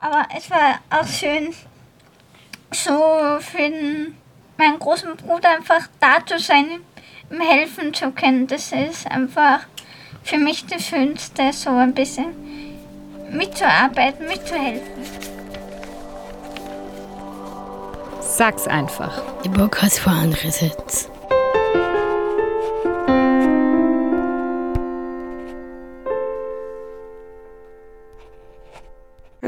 [0.00, 1.54] Aber es war auch schön,
[2.72, 4.16] so für den,
[4.56, 6.80] meinen großen Bruder einfach da zu sein,
[7.30, 8.46] ihm helfen zu können.
[8.46, 9.60] Das ist einfach
[10.22, 12.34] für mich das Schönste, so ein bisschen
[13.30, 15.04] mitzuarbeiten, mitzuhelfen.
[18.22, 19.22] Sag's einfach.
[19.44, 20.14] Der Bock hat vor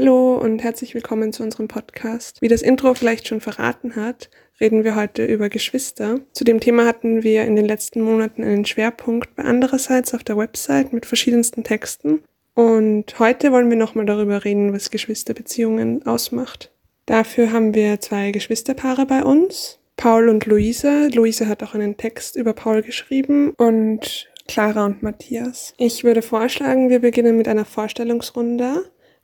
[0.03, 2.41] Hallo und herzlich willkommen zu unserem Podcast.
[2.41, 6.19] Wie das Intro vielleicht schon verraten hat, reden wir heute über Geschwister.
[6.33, 10.35] Zu dem Thema hatten wir in den letzten Monaten einen Schwerpunkt bei andererseits auf der
[10.35, 12.21] Website mit verschiedensten Texten.
[12.53, 16.69] Und heute wollen wir nochmal darüber reden, was Geschwisterbeziehungen ausmacht.
[17.05, 21.07] Dafür haben wir zwei Geschwisterpaare bei uns, Paul und Luise.
[21.13, 25.73] Luise hat auch einen Text über Paul geschrieben und Clara und Matthias.
[25.77, 28.83] Ich würde vorschlagen, wir beginnen mit einer Vorstellungsrunde,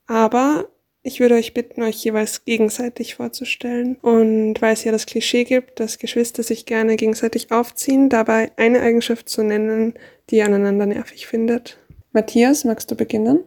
[0.10, 0.68] aber
[1.04, 3.96] ich würde euch bitten, euch jeweils gegenseitig vorzustellen.
[4.02, 8.82] Und weil es ja das Klischee gibt, dass Geschwister sich gerne gegenseitig aufziehen, dabei eine
[8.82, 9.94] Eigenschaft zu nennen,
[10.30, 11.78] die ihr aneinander nervig findet.
[12.12, 13.40] Matthias, magst du beginnen?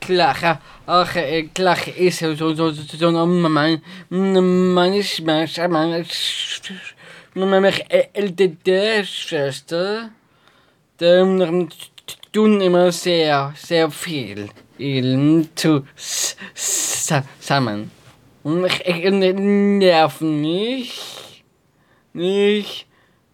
[0.00, 1.16] Clara, ach,
[1.54, 6.04] Clara ist so, so, so, so, mein, meine Schmerzen, meine,
[7.34, 10.10] meine ältere Schwester,
[10.98, 11.68] die
[12.32, 14.48] tun immer sehr, sehr viel
[16.54, 17.90] zusammen.
[18.42, 21.44] Und ich nerv nicht,
[22.12, 22.86] nicht,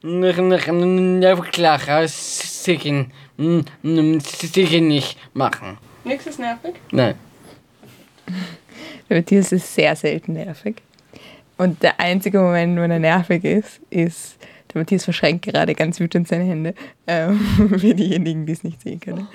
[0.02, 3.06] nicht, nerv Clara, sicher,
[3.38, 5.78] sicher nicht machen.
[6.04, 6.74] Nix ist nervig?
[6.90, 7.14] Nein.
[9.08, 10.76] Der Matthias ist sehr selten nervig.
[11.58, 14.38] Und der einzige Moment, wenn er nervig ist, ist,
[14.72, 16.74] der Matthias verschränkt gerade ganz wütend seine Hände,
[17.06, 17.38] ähm,
[17.78, 19.28] für diejenigen, die es nicht sehen können.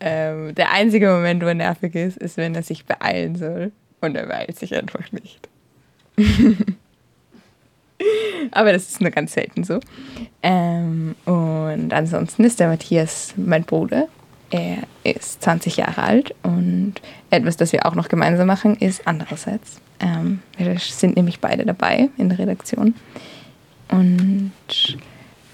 [0.00, 3.72] Ähm, der einzige Moment, wo er nervig ist, ist, wenn er sich beeilen soll.
[4.00, 5.48] Und er beeilt sich einfach nicht.
[8.50, 9.80] Aber das ist nur ganz selten so.
[10.42, 14.08] Ähm, und ansonsten ist der Matthias mein Bruder.
[14.50, 16.94] Er ist 20 Jahre alt und
[17.30, 19.80] etwas, das wir auch noch gemeinsam machen, ist andererseits.
[19.98, 22.94] Ähm, wir sind nämlich beide dabei in der Redaktion.
[23.88, 24.52] Und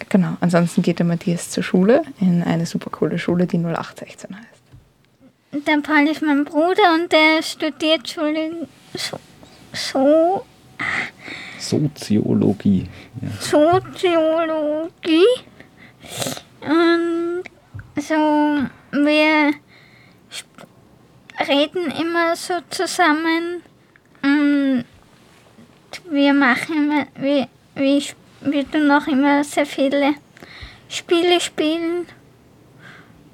[0.09, 5.67] genau, ansonsten geht der Matthias zur Schule in eine super coole Schule, die 0816 heißt.
[5.67, 9.19] Der Paul ist mein Bruder und der studiert Schule so,
[9.73, 10.45] so
[11.63, 12.89] Soziologie.
[13.21, 13.29] Ja.
[13.41, 15.25] Soziologie.
[16.61, 17.43] Und
[17.97, 18.15] so,
[18.91, 19.53] wir
[21.49, 23.63] reden immer so zusammen.
[24.23, 24.85] Und
[26.11, 28.03] wir machen immer, wir, wir,
[28.45, 30.15] wir tun auch immer sehr viele
[30.89, 32.07] Spiele spielen.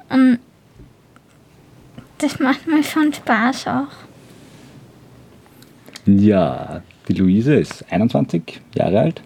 [0.08, 0.38] Und
[2.18, 4.08] das macht mir schon Spaß auch.
[6.06, 9.22] Ja, die Luise ist 21 Jahre alt.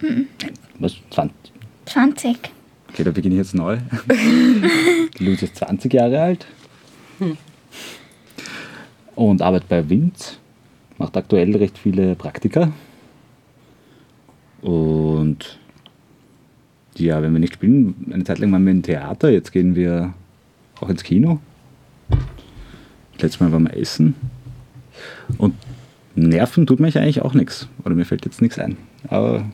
[0.00, 0.26] Mhm.
[0.78, 0.96] Was?
[1.10, 1.52] 20?
[1.86, 2.38] 20.
[2.90, 3.78] Okay, da beginne ich jetzt neu.
[5.18, 6.46] die Luise ist 20 Jahre alt.
[9.14, 10.38] Und arbeitet bei Winz.
[10.98, 12.70] Macht aktuell recht viele Praktika.
[14.62, 15.58] Und
[16.96, 20.14] ja, wenn wir nicht spielen, eine Zeit lang waren wir im Theater, jetzt gehen wir
[20.80, 21.40] auch ins Kino.
[23.18, 24.14] Letztes Mal waren wir essen.
[25.38, 25.54] Und
[26.14, 27.68] nerven tut mich eigentlich auch nichts.
[27.84, 28.76] Oder mir fällt jetzt nichts ein.
[29.08, 29.44] Aber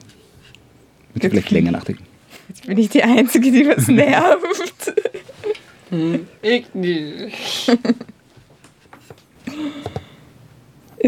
[1.14, 2.04] wird vielleicht länger ich- nachdenken.
[2.48, 4.94] Jetzt bin ich die Einzige, die was nervt.
[6.42, 7.78] Ich nicht.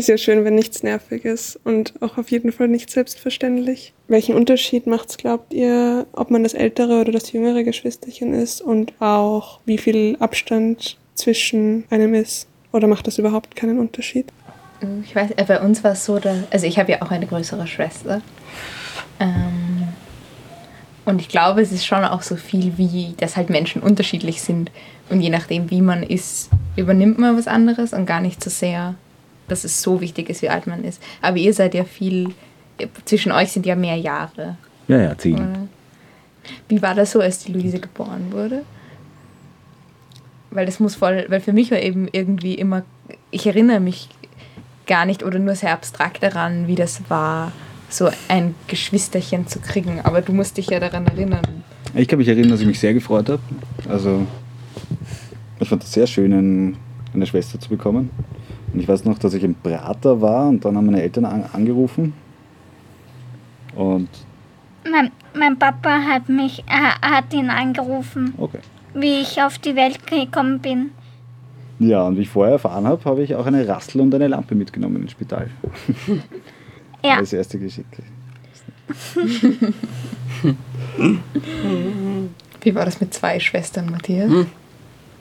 [0.00, 3.92] Ist ja schön, wenn nichts nervig ist und auch auf jeden Fall nicht selbstverständlich.
[4.08, 8.94] Welchen Unterschied macht's, glaubt ihr, ob man das ältere oder das jüngere Geschwisterchen ist und
[8.98, 12.48] auch wie viel Abstand zwischen einem ist?
[12.72, 14.32] Oder macht das überhaupt keinen Unterschied?
[15.04, 17.26] Ich weiß, äh, bei uns war es so, dass, also ich habe ja auch eine
[17.26, 18.22] größere Schwester.
[19.18, 19.88] Ähm,
[21.04, 24.70] und ich glaube, es ist schon auch so viel, wie dass halt Menschen unterschiedlich sind.
[25.10, 28.94] Und je nachdem, wie man ist, übernimmt man was anderes und gar nicht so sehr,
[29.50, 31.02] dass es so wichtig ist, wie alt man ist.
[31.22, 32.34] Aber ihr seid ja viel,
[33.04, 34.56] zwischen euch sind ja mehr Jahre.
[34.88, 35.34] Ja, ja, zehn.
[35.34, 35.68] Oder?
[36.68, 38.62] Wie war das so, als die Luise geboren wurde?
[40.50, 42.82] Weil das muss voll, weil für mich war eben irgendwie immer,
[43.30, 44.08] ich erinnere mich
[44.86, 47.52] gar nicht oder nur sehr abstrakt daran, wie das war,
[47.88, 50.00] so ein Geschwisterchen zu kriegen.
[50.02, 51.62] Aber du musst dich ja daran erinnern.
[51.94, 53.42] Ich kann mich erinnern, dass ich mich sehr gefreut habe.
[53.88, 54.26] Also,
[55.60, 56.76] ich fand es sehr schön, ein-
[57.14, 58.10] eine Schwester zu bekommen.
[58.72, 61.44] Und ich weiß noch, dass ich im Prater war und dann haben meine Eltern an,
[61.52, 62.12] angerufen.
[63.74, 64.08] Und,
[64.90, 68.58] Mein, mein Papa hat mich, äh, hat ihn angerufen, okay.
[68.94, 70.90] wie ich auf die Welt gekommen bin.
[71.78, 74.54] Ja, und wie ich vorher erfahren habe, habe ich auch eine Rassel und eine Lampe
[74.54, 75.48] mitgenommen ins Spital.
[77.02, 77.16] Ja.
[77.16, 77.86] Als erste Geschick.
[82.60, 84.30] Wie war das mit zwei Schwestern, Matthias?
[84.30, 84.46] Hm.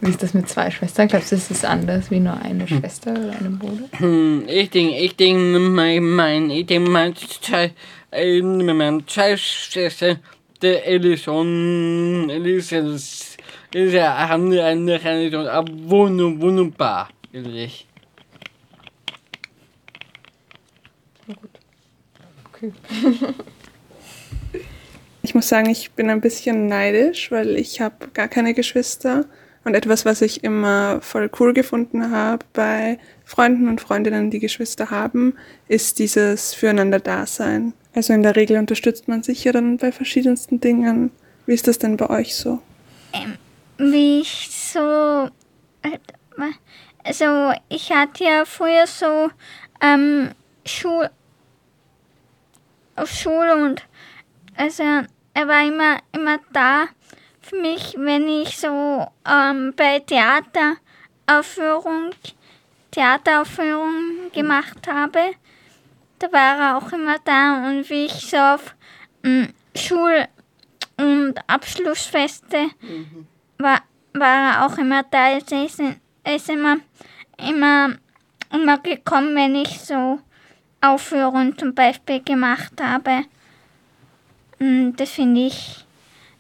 [0.02, 1.10] Wie ist das mit zwei Schwestern?
[1.10, 3.84] Glaubst du, es ist anders wie nur eine Schwester oder eine Bruder?
[3.98, 7.74] Hm, Ich denke, ich denke, mein, mein, ich denke, mein, zwei,
[8.12, 10.20] äh, mein, zwei Schwestern,
[10.62, 13.38] der Ellison, Ellison, ist
[13.74, 17.86] ja, haben eine, eine, eine, wunderbar, wunderbar, ehrlich.
[22.54, 22.74] Okay.
[25.22, 29.26] Ich muss sagen, ich bin ein bisschen neidisch, weil ich habe gar keine Geschwister.
[29.66, 34.90] Und etwas, was ich immer voll cool gefunden habe bei Freunden und Freundinnen, die Geschwister
[34.90, 35.34] haben,
[35.68, 37.74] ist dieses Füreinander-Dasein.
[37.94, 41.12] Also in der Regel unterstützt man sich ja dann bei verschiedensten Dingen.
[41.46, 42.60] Wie ist das denn bei euch so?
[43.80, 45.30] wie ich so,
[47.04, 49.30] also ich hatte ja früher so
[49.82, 50.32] ähm,
[50.66, 51.10] Schul,
[52.96, 53.82] auf Schule und
[54.58, 56.88] also er war immer, immer da
[57.42, 62.12] für mich, wenn ich so ähm, bei Theateraufführung,
[62.92, 65.20] Theateraufführung gemacht habe.
[66.20, 68.76] Da war er auch immer da und wie ich so auf
[69.24, 70.28] ähm, Schul-
[70.98, 72.70] und Abschlussfeste
[73.58, 73.82] war,
[74.14, 75.30] war er auch immer da.
[75.30, 76.78] Er ist, er ist immer,
[77.38, 77.96] immer,
[78.52, 80.20] immer gekommen, wenn ich so
[80.82, 83.24] Aufführungen zum Beispiel gemacht habe.
[84.60, 85.86] Und das finde ich,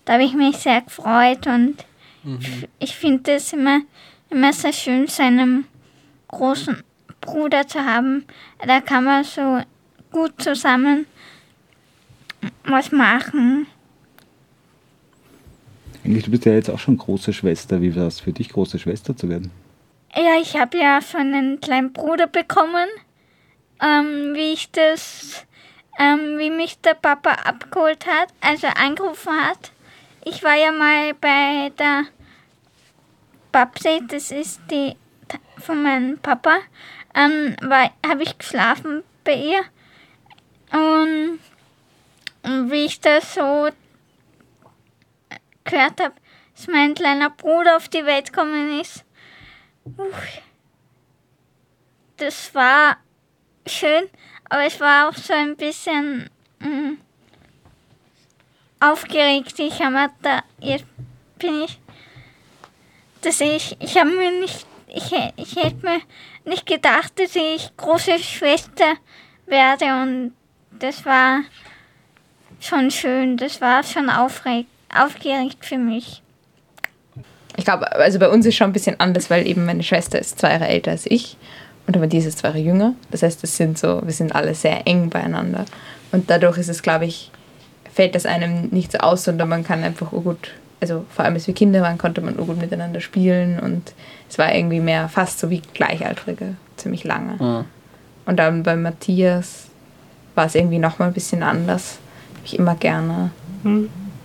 [0.09, 1.85] da habe ich mich sehr gefreut und
[2.39, 3.81] ich- ich finde es immer,
[4.31, 5.65] immer sehr schön, seinen
[6.29, 6.83] großen
[7.21, 8.25] Bruder zu haben.
[8.65, 9.61] Da kann man so
[10.11, 11.05] gut zusammen
[12.63, 13.67] was machen.
[16.03, 17.79] Eigentlich, du bist ja jetzt auch schon große Schwester.
[17.79, 19.51] Wie war es für dich, große Schwester zu werden?
[20.15, 22.87] Ja, ich habe ja schon einen kleinen Bruder bekommen,
[23.79, 25.45] ähm, wie ich das,
[25.99, 29.71] ähm, wie mich der Papa abgeholt hat, also angerufen hat.
[30.23, 32.05] Ich war ja mal bei der
[33.51, 34.95] Babsi, das ist die
[35.57, 36.59] von meinem Papa,
[37.15, 37.55] ähm,
[38.05, 39.63] habe ich geschlafen bei ihr.
[40.71, 41.39] Und,
[42.43, 43.69] und wie ich das so
[45.63, 46.15] gehört habe,
[46.55, 49.05] dass mein kleiner Bruder auf die Welt gekommen ist,
[49.97, 50.41] Uff.
[52.17, 52.97] Das war
[53.65, 54.09] schön,
[54.49, 56.29] aber es war auch so ein bisschen
[56.59, 56.97] mm,
[58.79, 59.59] aufgeregt.
[59.59, 60.85] Ich habe da, jetzt
[61.37, 61.79] bin ich,
[63.21, 66.01] dass ich, ich habe mir nicht, ich, ich hätte mir
[66.45, 68.95] nicht gedacht, dass ich große Schwester
[69.45, 70.33] werde und
[70.79, 71.41] das war
[72.59, 76.21] schon schön, das war schon aufreg, aufgeregt für mich.
[77.57, 80.39] Ich glaube, also bei uns ist schon ein bisschen anders, weil eben meine Schwester ist
[80.39, 81.37] zwei Jahre älter als ich
[81.87, 82.93] und aber die ist zwei Jahre jünger.
[83.11, 85.65] Das heißt, das sind so, wir sind alle sehr eng beieinander.
[86.11, 87.31] Und dadurch ist es, glaube ich,
[87.93, 90.51] fällt das einem nicht so aus, sondern man kann einfach oh gut,
[90.81, 93.93] also vor allem als wir Kinder waren, konnte man oh gut miteinander spielen und
[94.29, 97.35] es war irgendwie mehr fast so wie Gleichaltrige, ziemlich lange.
[97.39, 97.65] Ja.
[98.25, 99.65] Und dann bei Matthias
[100.35, 101.97] war es irgendwie nochmal ein bisschen anders.
[102.35, 103.31] Hab ich immer gerne.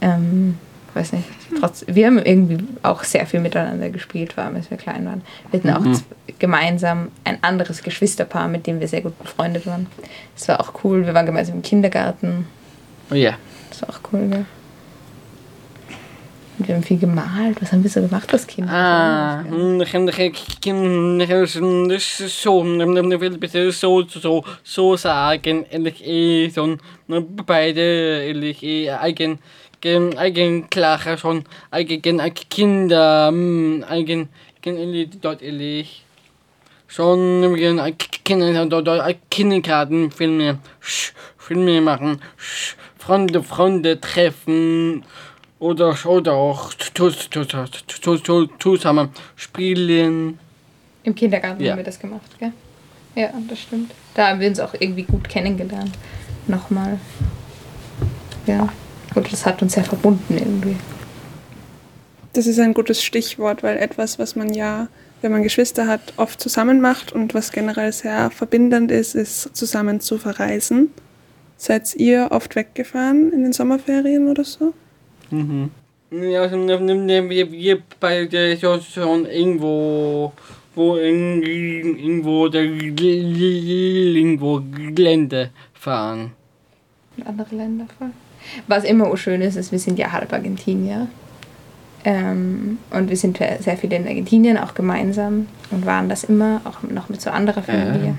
[0.00, 0.58] Ähm,
[0.93, 1.25] weiß nicht.
[1.58, 5.22] Trotz, wir haben irgendwie auch sehr viel miteinander gespielt, vor allem als wir klein waren.
[5.50, 6.05] Wir hatten auch z-
[6.38, 9.86] gemeinsam ein anderes Geschwisterpaar, mit dem wir sehr gut befreundet waren.
[10.36, 11.06] Das war auch cool.
[11.06, 12.46] Wir waren gemeinsam im Kindergarten.
[13.10, 13.34] Oh ja.
[13.81, 14.46] Das war auch cool, gell?
[16.58, 17.60] Wir haben viel gemalt.
[17.60, 18.72] Was haben wir so gemacht als Kinder?
[18.72, 19.44] Ah,
[23.20, 26.76] will bitte so, so, so sagen, ehrlich, eh, so,
[27.44, 27.81] beide,
[28.24, 29.40] ehrlich, eh, eigen,
[29.81, 34.28] gen- eigen, klar, schon, eigen, Kinder, mm, eigen,
[35.20, 36.04] dort, ehrlich,
[36.86, 37.81] schon, gen-
[38.24, 40.58] Kinder, dort, dort, Kindergarten, Filme,
[41.36, 42.74] Filme machen, sch-
[43.05, 45.05] Freunde, Freunde treffen,
[45.58, 50.39] oder, oder auch zu- zu- zu- zu- zu- zusammen spielen.
[51.03, 51.73] Im Kindergarten Ja.
[51.73, 52.53] haben wir das gemacht, gell?
[53.15, 53.93] Ja, das stimmt.
[54.15, 55.93] Da haben wir uns auch irgendwie gut kennengelernt.
[56.49, 56.99] Nochmal.
[58.46, 58.69] Ja.
[59.15, 60.77] Und das hat uns sehr verbunden irgendwie.
[62.32, 64.89] Das ist ein gutes Stichwort, weil etwas, was man ja,
[65.23, 70.01] wenn man Geschwister hat, oft zusammen macht und was generell sehr verbindend ist, ist zusammen
[70.01, 70.91] zu verreisen.
[71.56, 74.75] Seid ihr oft weggefahren in den Sommerferien oder so?
[76.11, 80.32] Ja, also, wir, wir beide schon irgendwo,
[80.75, 84.61] wo in, irgendwo der irgendwo
[84.94, 86.32] Gelände fahren.
[87.17, 88.11] In andere Länder voll.
[88.67, 91.08] Was immer auch schön ist, ist, wir sind ja halb Argentinier.
[92.05, 96.82] Ähm, und wir sind sehr viel in Argentinien auch gemeinsam und waren das immer, auch
[96.82, 98.17] noch mit so anderer Familie.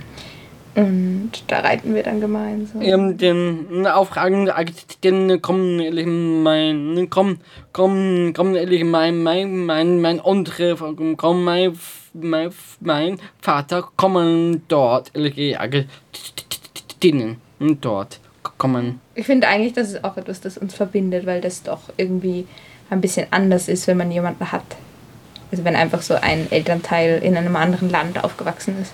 [0.76, 2.82] Und da reiten wir dann gemeinsam.
[2.82, 4.52] Ähm, den Aufragen,
[5.04, 7.38] den kommen ehrlich mein, komm,
[7.72, 10.76] komm, komm ehrlich mein, mein, mein, mein andere,
[11.16, 11.78] komm mein,
[12.14, 12.50] mein,
[12.82, 17.38] mein Vater kommen dort, ehrlich Argentinen,
[17.80, 18.20] dort
[18.58, 19.00] kommen.
[19.16, 22.48] Ich finde eigentlich, das ist auch etwas, das uns verbindet, weil das doch irgendwie
[22.90, 24.66] ein bisschen anders ist, wenn man jemanden hat.
[25.52, 28.94] Also wenn einfach so ein Elternteil in einem anderen Land aufgewachsen ist.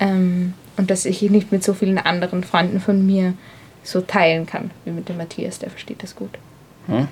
[0.00, 3.34] Ähm, und dass ich nicht mit so vielen anderen Freunden von mir
[3.82, 6.38] so teilen kann, wie mit dem Matthias, der versteht das gut.
[6.86, 7.08] Hm?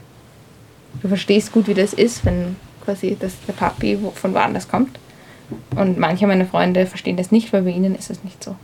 [1.00, 4.98] Du verstehst gut, wie das ist, wenn quasi das, der Papi von woanders kommt.
[5.76, 8.56] Und manche meiner Freunde verstehen das nicht, weil bei ihnen ist es nicht so.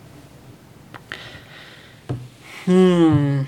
[2.64, 3.46] Hm.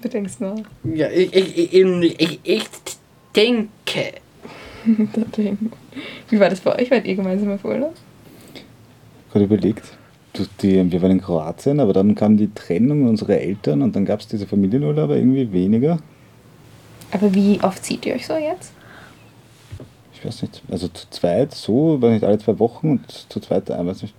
[0.00, 0.56] Du denkst noch?
[0.84, 2.68] Ja, ich, ich, ich, ich, ich
[3.34, 4.14] denke.
[6.28, 6.90] Wie war das bei euch?
[6.90, 7.94] Wart ihr gemeinsam auf Urlaub?
[8.54, 9.96] Ich habe überlegt.
[10.62, 14.20] Die, wir waren in Kroatien, aber dann kam die Trennung unserer Eltern und dann gab
[14.20, 15.98] es diese Familienurlaub, aber irgendwie weniger.
[17.12, 18.72] Aber wie oft seht ihr euch so jetzt?
[20.12, 20.62] Ich weiß nicht.
[20.68, 24.14] Also zu zweit so, war nicht alle zwei Wochen und zu zweit, ich weiß nicht.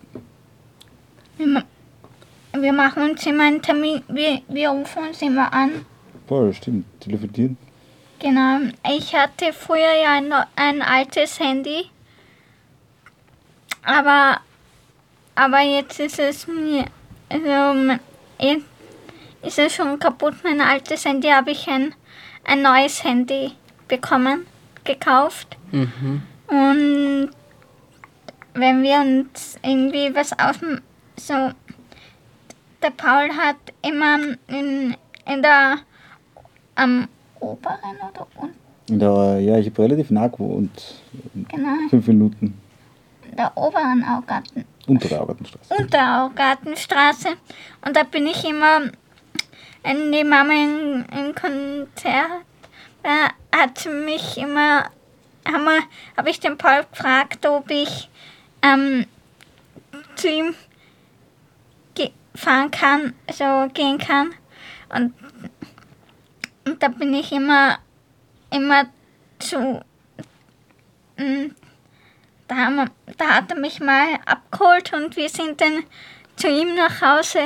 [1.37, 5.71] Wir machen uns immer einen Termin, wir, wir rufen uns immer an.
[6.27, 6.85] Voll, stimmt.
[7.01, 7.57] Telefonieren.
[8.19, 8.59] Genau.
[8.95, 11.85] Ich hatte früher ja ein, ein altes Handy.
[13.83, 14.39] Aber,
[15.35, 16.85] aber jetzt ist es mir,
[17.29, 17.99] also,
[19.41, 20.35] ist es schon kaputt.
[20.43, 21.93] Mein altes Handy habe ich ein,
[22.45, 23.51] ein neues Handy
[23.87, 24.45] bekommen,
[24.83, 25.57] gekauft.
[25.71, 26.21] Mhm.
[26.47, 27.29] Und
[28.53, 30.55] wenn wir uns irgendwie was aus
[31.17, 31.33] so
[32.81, 35.77] der Paul hat immer in, in der
[36.75, 37.07] am
[37.39, 38.99] oberen oder unten?
[38.99, 41.01] Der, ja, ich habe relativ nah gewohnt.
[41.49, 41.89] Genau.
[41.89, 42.59] Fünf Minuten.
[43.29, 44.65] In der oberen Augarten.
[44.87, 45.73] Untere Augartenstraße.
[45.73, 47.29] Untere Augartenstraße.
[47.85, 48.91] Und da bin ich immer,
[49.83, 52.45] wenn die Mama im, im Konzert
[53.05, 54.89] da hat mich immer,
[55.47, 55.79] habe
[56.17, 58.09] hab ich den Paul gefragt, ob ich
[58.63, 59.05] ähm,
[60.15, 60.55] zu ihm
[62.33, 64.33] fahren kann, so gehen kann.
[64.89, 65.13] Und,
[66.65, 67.77] und da bin ich immer,
[68.51, 68.87] immer
[69.39, 69.81] zu.
[72.47, 75.83] Da, haben da hat er mich mal abgeholt und wir sind dann
[76.35, 77.39] zu ihm nach Hause.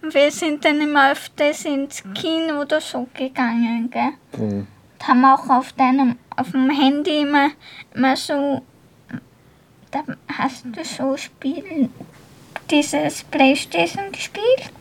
[0.00, 4.12] Und wir sind dann immer öfters ins Kino oder so gegangen, gell?
[4.36, 4.66] Mhm.
[4.98, 7.50] Da haben wir auch auf deinem, auf dem Handy immer,
[7.94, 8.62] immer so,
[9.90, 10.04] da
[10.36, 11.88] hast du so Spiele
[12.70, 14.72] dieses Playstation gespielt.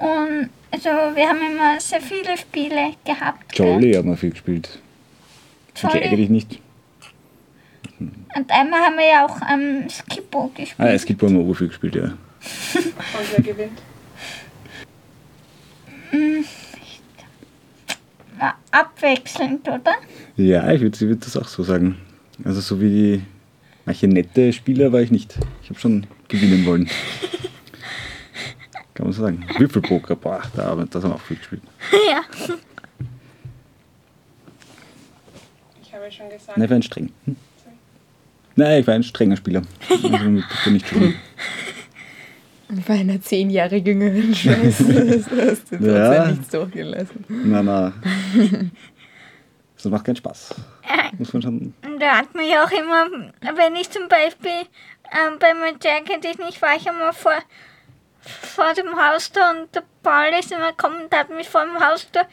[0.00, 3.58] Und also wir haben immer sehr viele Spiele gehabt.
[3.58, 4.80] Jolly haben wir viel gespielt.
[5.76, 5.98] Jolly.
[5.98, 6.60] Ich eigentlich nicht.
[8.36, 10.74] Und einmal haben wir ja auch am ähm, Skippo gespielt.
[10.78, 12.04] Ah, ja, Skippo haben wir auch viel gespielt, ja.
[12.04, 12.16] Und
[13.34, 13.82] wer gewinnt?
[16.10, 16.44] Hm,
[18.70, 19.94] abwechselnd, oder?
[20.36, 21.96] Ja, ich würde würd das auch so sagen.
[22.44, 23.22] Also so wie die
[23.84, 25.36] manche nette Spieler war ich nicht.
[25.62, 26.88] Ich habe schon gewinnen wollen.
[28.94, 29.44] Kann man so sagen.
[29.58, 31.62] Würfelpoker, boah, da, das haben wir auch viel gespielt.
[32.08, 32.22] Ja.
[35.82, 36.56] Ich habe schon gesagt.
[36.56, 37.10] Nein, ich war ein streng.
[37.24, 37.36] Hm?
[38.58, 39.62] Nein, ich war ein strenger Spieler.
[39.88, 41.14] Also bin nicht drin.
[42.88, 44.94] Bei einer zehn Jahre jüngeren Schwester
[45.52, 46.26] hast du trotzdem ja.
[46.26, 47.24] nichts durchgelassen.
[47.28, 48.72] Nein, nein.
[49.80, 50.56] Das macht keinen Spaß.
[51.18, 51.72] Muss man schon.
[52.00, 53.06] Da hat man ja auch immer,
[53.54, 54.66] wenn ich zum Beispiel
[55.12, 57.38] ähm, bei meinem Jacket nicht war, ich immer vor,
[58.18, 62.26] vor dem Haustor und der Paul ist immer gekommen und hat mich vor dem Haustor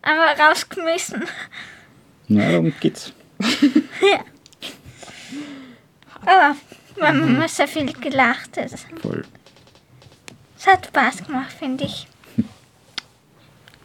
[0.00, 1.24] einmal rausgeschmissen.
[2.28, 3.12] Na, darum geht's.
[3.40, 4.20] ja.
[6.26, 6.56] Aber
[6.96, 8.58] wir haben immer sehr viel gelacht.
[9.00, 9.24] Voll.
[10.58, 12.06] Es hat Spaß gemacht, finde ich.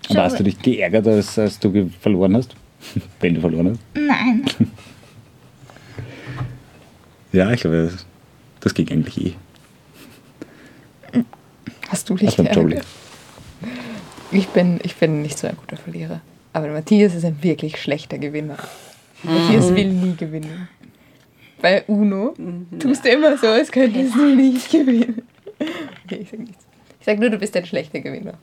[0.10, 2.56] So hast du dich geärgert, als, als du verloren hast?
[3.20, 3.80] Wenn du verloren hast?
[3.94, 4.46] Nein.
[7.32, 8.06] ja, ich glaube, das,
[8.60, 9.36] das ging eigentlich eh.
[11.90, 12.86] Hast du dich geärgert?
[14.32, 16.22] Ich bin, ich bin nicht so ein guter Verlierer.
[16.54, 18.58] Aber Matthias ist ein wirklich schlechter Gewinner.
[19.24, 19.34] Mhm.
[19.34, 20.68] Matthias will nie gewinnen.
[21.62, 22.34] Bei Uno
[22.80, 25.22] tust du immer so, als könntest du nicht gewinnen.
[26.06, 26.66] Okay, ich sag nichts.
[27.00, 28.34] Ich sag nur, du bist ein schlechter Gewinner.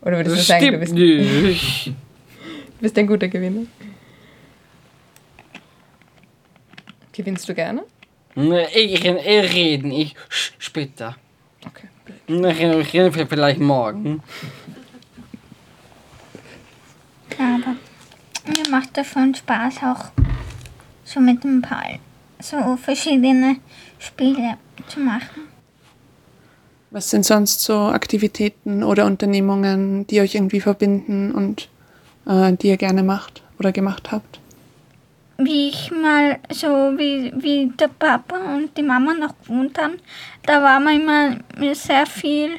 [0.00, 0.92] Oder würdest das du sagen, du bist.
[0.94, 1.86] Nicht.
[1.88, 1.92] Du
[2.80, 3.66] bist ein guter Gewinner.
[7.12, 7.82] Gewinnst du gerne?
[8.74, 10.14] Ich kann reden, ich
[10.58, 11.16] später.
[11.66, 11.88] Okay.
[12.28, 14.22] Ich rede vielleicht morgen.
[17.38, 17.76] Aber
[18.46, 20.12] Mir macht das schon Spaß auch
[21.04, 21.98] so mit dem Paul
[22.40, 23.56] so verschiedene
[23.98, 24.56] Spiele
[24.88, 25.42] zu machen.
[26.90, 31.68] Was sind sonst so Aktivitäten oder Unternehmungen, die euch irgendwie verbinden und
[32.26, 34.40] äh, die ihr gerne macht oder gemacht habt?
[35.38, 39.94] Wie ich mal so, wie, wie der Papa und die Mama noch gewohnt haben,
[40.46, 42.52] da war man immer sehr viel,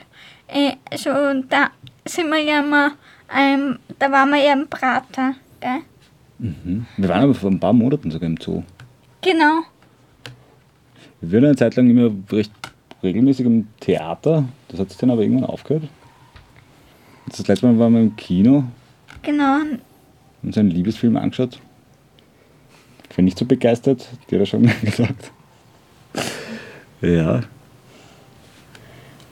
[0.48, 1.10] äh, so,
[1.50, 1.72] da
[2.06, 2.92] sind wir ja immer,
[3.36, 5.82] ähm, da waren wir ja im Prater, gell?
[6.38, 6.86] Mhm.
[6.98, 8.62] Wir waren aber vor ein paar Monaten sogar im Zoo.
[9.30, 9.64] Genau.
[11.20, 12.52] Wir waren eine Zeit lang immer recht
[13.04, 14.46] regelmäßig im Theater.
[14.70, 15.84] Das hat sich dann aber irgendwann aufgehört.
[17.28, 18.64] Das letzte Mal waren wir im Kino
[19.24, 19.82] Genau, und
[20.44, 21.60] uns einen Liebesfilm angeschaut.
[23.10, 25.32] Ich bin nicht so begeistert, hat jeder schon gesagt.
[27.02, 27.42] Ja,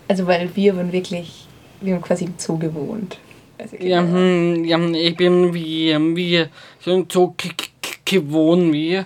[0.10, 1.48] Also weil wir waren wirklich,
[1.80, 3.18] wir haben quasi im Zoo gewohnt.
[3.58, 4.18] Also Ja, genau.
[4.18, 6.46] hm, ja, ich bin wie, wie
[6.82, 7.70] so, so k- k-
[8.04, 9.02] gewohnt wie.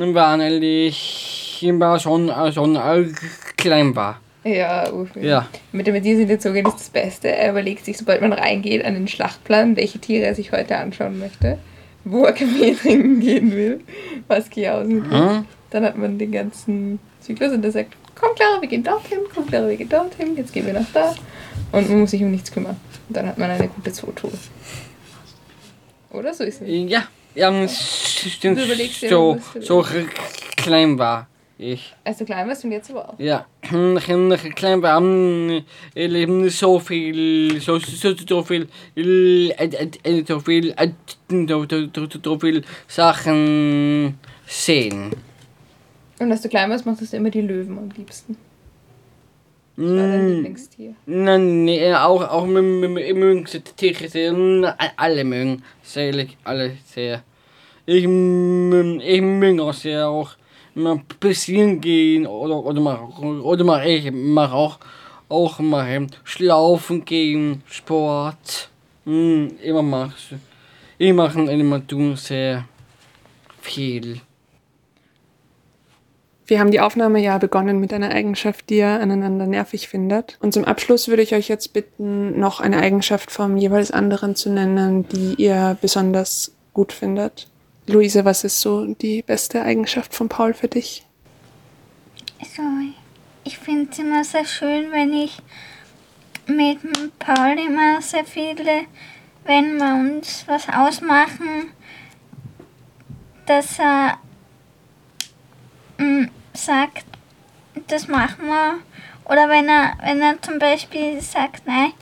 [0.00, 3.08] Waren eigentlich immer schon, äh, schon äh,
[3.56, 4.20] klein war.
[4.44, 5.24] Ja, urviel.
[5.24, 5.48] Ja.
[5.72, 6.02] Mit den
[6.40, 7.28] Zoo gehen ist das Beste.
[7.28, 11.58] Er überlegt sich, sobald man reingeht, einen Schlachtplan, welche Tiere er sich heute anschauen möchte,
[12.04, 13.80] wo er Kaffee trinken gehen will,
[14.28, 15.12] was Kiausen gibt.
[15.12, 15.44] Hm?
[15.68, 19.46] Dann hat man den ganzen Zyklus und er sagt, komm Clara, wir gehen dorthin, komm
[19.46, 21.14] Clara, wir gehen dorthin, jetzt gehen wir nach da.
[21.72, 22.80] Und man muss sich um nichts kümmern.
[23.08, 24.32] Und dann hat man eine gute Zootour.
[26.10, 26.68] Oder so ist es.
[26.90, 28.58] Ja, ja, stimmt.
[28.58, 29.84] Du überlegst dir, So, so
[30.56, 31.94] klein war ich.
[32.04, 33.18] Als du klein warst und jetzt aber auch.
[33.18, 35.00] Ja, klein war
[35.94, 44.18] ich so viel, so, so, so viel, so viel, so, so, so, so viel Sachen
[44.46, 45.10] sehen.
[46.18, 48.36] Und als du klein warst, mochtest du immer die Löwen am liebsten.
[49.80, 50.94] Das war dein Mm, Lieblingstier.
[51.06, 53.46] Nein, nee, auch, auch mögen
[53.76, 57.22] Tiere sehr, mm, alle mögen, sehr, alle sehr.
[57.86, 58.06] Ich, ich
[59.22, 60.32] mögen auch sehr auch
[60.74, 62.98] mal passieren gehen oder, oder mal,
[63.42, 64.78] oder mal, ich mache auch,
[65.30, 68.68] auch mal schlaufen gehen, Sport.
[69.06, 70.34] Mm, immer machst
[70.98, 72.66] Ich mache immer tun sehr
[73.62, 74.20] viel.
[76.50, 80.36] Wir haben die Aufnahme ja begonnen mit einer Eigenschaft, die ihr aneinander nervig findet.
[80.40, 84.50] Und zum Abschluss würde ich euch jetzt bitten, noch eine Eigenschaft vom jeweils anderen zu
[84.50, 87.46] nennen, die ihr besonders gut findet.
[87.86, 91.06] Luise, was ist so die beste Eigenschaft von Paul für dich?
[92.56, 92.62] So,
[93.44, 95.38] ich finde es immer sehr schön, wenn ich
[96.48, 96.78] mit
[97.20, 98.86] Paul immer sehr viele,
[99.44, 101.70] wenn wir uns was ausmachen,
[103.46, 104.18] dass er
[105.98, 106.26] mm,
[106.64, 107.04] sagt,
[107.88, 108.78] das machen wir.
[109.24, 111.92] Oder wenn er, wenn er zum Beispiel sagt, nein,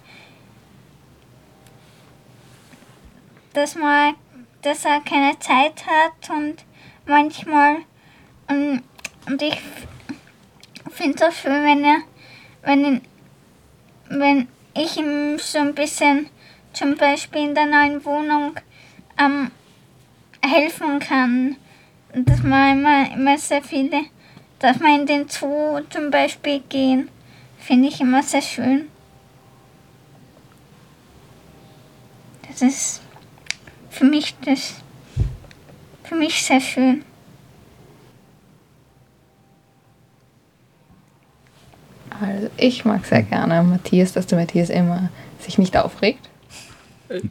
[3.52, 4.14] dass, man,
[4.62, 6.64] dass er keine Zeit hat und
[7.06, 7.78] manchmal
[8.48, 8.82] und,
[9.26, 9.60] und ich
[10.90, 11.98] finde es auch schön, wenn er,
[12.62, 13.00] wenn,
[14.08, 16.30] wenn ich ihm so ein bisschen
[16.72, 18.54] zum Beispiel in der neuen Wohnung
[19.18, 19.50] ähm,
[20.42, 21.56] helfen kann.
[22.14, 24.04] Dass man immer, immer sehr viele,
[24.58, 27.08] dass wir in den Zoo zum Beispiel gehen,
[27.58, 28.88] finde ich immer sehr schön.
[32.48, 33.00] Das ist
[33.90, 34.74] für mich das,
[36.04, 37.04] für mich sehr schön.
[42.20, 46.28] Also ich mag sehr gerne Matthias, dass der Matthias immer sich nicht aufregt.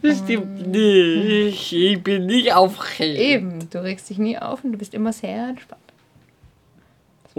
[0.01, 1.73] Das stimmt nicht.
[1.73, 3.19] Ich bin nicht aufgeregt.
[3.19, 5.86] Eben, du regst dich nie auf und du bist immer sehr entspannt.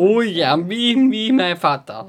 [0.01, 2.07] Oh ja, wie, wie mein Vater.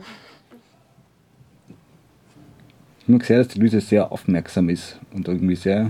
[3.01, 5.89] Ich mag sehr, dass die Luise sehr aufmerksam ist und irgendwie sehr.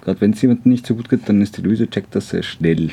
[0.00, 2.44] Gerade wenn es jemandem nicht so gut geht, dann ist die Luise, checkt das sehr
[2.44, 2.92] schnell.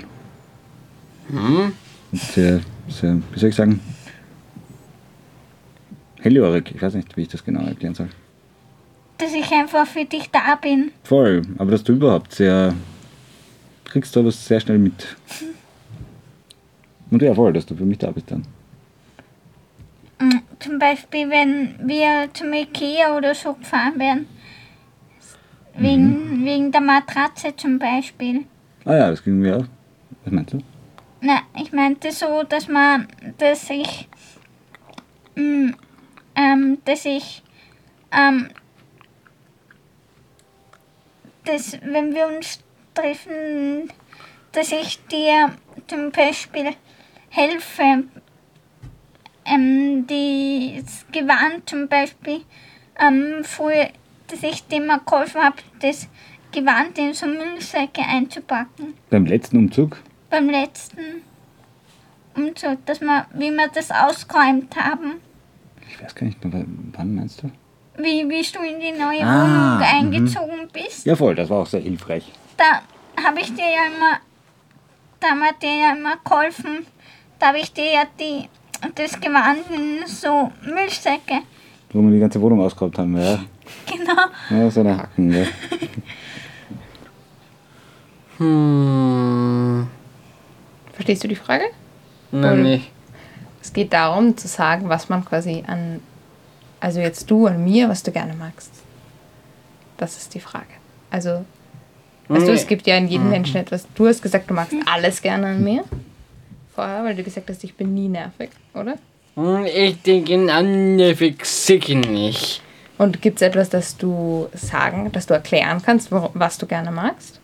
[1.29, 1.73] Und
[2.13, 3.79] sehr, sehr, wie soll ich sagen,
[6.21, 6.71] hellhörig.
[6.73, 8.09] Ich weiß nicht, wie ich das genau erklären soll.
[9.19, 10.91] Dass ich einfach für dich da bin.
[11.03, 12.73] Voll, aber dass du überhaupt sehr.
[13.85, 15.15] kriegst du was sehr schnell mit.
[17.13, 18.43] Und ja, voll, dass du für mich da bist dann.
[20.19, 24.27] Mm, Zum Beispiel, wenn wir zum Ikea oder so gefahren werden.
[25.77, 28.45] Wegen, wegen der Matratze zum Beispiel.
[28.85, 29.65] Ah ja, das ging mir auch.
[30.23, 30.63] Was meinst du?
[31.21, 34.09] Na, ich meinte so, dass man, dass ich,
[35.35, 35.69] mm,
[36.35, 37.43] ähm, dass ich,
[38.11, 38.49] ähm,
[41.45, 42.59] dass wenn wir uns
[42.95, 43.91] treffen,
[44.51, 45.51] dass ich dir
[45.87, 46.71] zum Beispiel
[47.37, 48.03] helfe,
[49.45, 52.41] ähm, das Gewand zum Beispiel,
[52.99, 53.89] ähm, früher,
[54.27, 56.07] dass ich dem mal geholfen habe, das
[56.51, 58.93] Gewand in so Müllsäcke einzupacken.
[59.09, 59.97] Beim letzten Umzug?
[60.29, 61.23] Beim letzten
[62.35, 65.13] Umzug, dass wir, wie wir das ausgeräumt haben.
[65.89, 67.51] Ich weiß gar nicht mehr, wa- wann meinst du?
[67.97, 69.83] Wie, wie du in die neue Ah, Wohnung mhm.
[69.83, 71.05] eingezogen bist.
[71.05, 72.31] Ja, voll, das war auch sehr hilfreich.
[72.57, 72.81] Da
[73.23, 74.19] habe ich dir ja immer,
[75.19, 76.85] da haben wir dir ja immer geholfen.
[77.43, 78.47] Da habe ich dir ja die,
[78.95, 81.41] das Gewand in so Müllsäcke.
[81.91, 83.37] Wo wir die ganze Wohnung ausgehabt haben, ja.
[83.85, 84.13] Genau.
[84.49, 85.45] Ja, so eine Hacken, ja.
[88.37, 89.87] Hm.
[90.93, 91.65] Verstehst du die Frage?
[92.31, 92.89] Nein, nicht.
[93.61, 95.99] Es geht darum zu sagen, was man quasi an,
[96.79, 98.71] also jetzt du an mir, was du gerne magst.
[99.97, 100.65] Das ist die Frage.
[101.11, 101.43] Also,
[102.29, 102.57] weißt du, Nee.
[102.57, 103.85] es gibt ja in jedem Menschen etwas.
[103.95, 105.83] Du hast gesagt, du magst alles gerne an mir.
[106.75, 108.97] Vorher, weil du gesagt hast, ich bin nie nervig, oder?
[109.35, 112.61] Hm, Ich denke, nervig sicher nicht.
[112.97, 116.91] Und gibt es etwas, das du sagen, das du erklären kannst, wo, was du gerne
[116.91, 117.39] magst?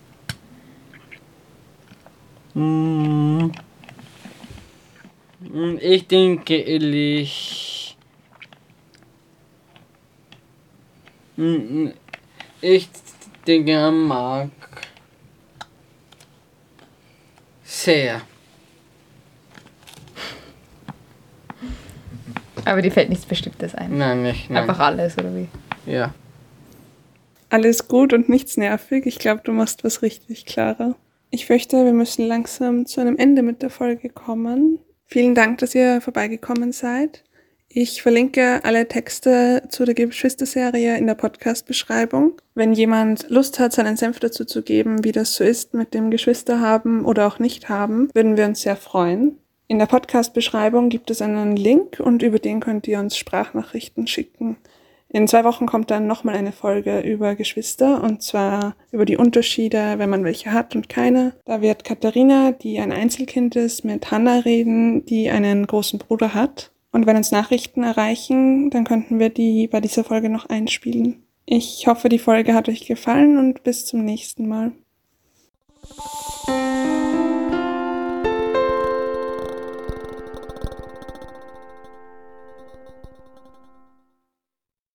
[2.53, 3.51] Hm.
[5.51, 7.95] Hm, Ich denke ehrlich.
[12.61, 12.89] Ich
[13.47, 14.49] denke, er mag
[17.63, 18.21] sehr.
[22.69, 23.97] Aber dir fällt nichts Bestimmtes ein.
[23.97, 24.49] Nein, nicht.
[24.49, 24.63] Nein.
[24.63, 25.47] Einfach alles, oder wie?
[25.85, 26.13] Ja.
[27.49, 29.05] Alles gut und nichts nervig.
[29.07, 30.95] Ich glaube, du machst was richtig, Clara.
[31.31, 34.79] Ich fürchte, wir müssen langsam zu einem Ende mit der Folge kommen.
[35.07, 37.23] Vielen Dank, dass ihr vorbeigekommen seid.
[37.71, 42.41] Ich verlinke alle Texte zu der Geschwisterserie in der Podcast-Beschreibung.
[42.55, 46.09] Wenn jemand Lust hat, seinen Senf dazu zu geben, wie das so ist mit dem
[46.09, 49.37] Geschwister haben oder auch nicht haben, würden wir uns sehr freuen.
[49.71, 54.57] In der Podcast-Beschreibung gibt es einen Link und über den könnt ihr uns Sprachnachrichten schicken.
[55.09, 59.99] In zwei Wochen kommt dann nochmal eine Folge über Geschwister und zwar über die Unterschiede,
[59.99, 61.33] wenn man welche hat und keine.
[61.45, 66.71] Da wird Katharina, die ein Einzelkind ist, mit Hannah reden, die einen großen Bruder hat.
[66.91, 71.21] Und wenn uns Nachrichten erreichen, dann könnten wir die bei dieser Folge noch einspielen.
[71.45, 74.71] Ich hoffe, die Folge hat euch gefallen und bis zum nächsten Mal.